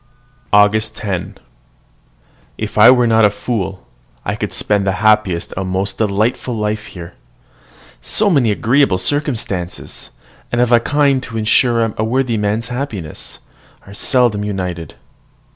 AUGUST 0.51 0.97
10. 0.97 1.37
If 2.57 2.75
I 2.75 2.89
were 2.89 3.05
not 3.05 3.23
a 3.23 3.29
fool, 3.29 3.85
I 4.25 4.33
could 4.33 4.51
spend 4.51 4.87
the 4.87 4.93
happiest 5.03 5.53
and 5.55 5.69
most 5.69 5.99
delightful 5.99 6.55
life 6.55 6.87
here. 6.87 7.13
So 8.01 8.27
many 8.27 8.49
agreeable 8.49 8.97
circumstances, 8.97 10.09
and 10.51 10.59
of 10.59 10.71
a 10.71 10.79
kind 10.79 11.21
to 11.21 11.37
ensure 11.37 11.93
a 11.95 12.03
worthy 12.03 12.35
man's 12.37 12.69
happiness, 12.69 13.41
are 13.85 13.93
seldom 13.93 14.43
united. 14.43 14.95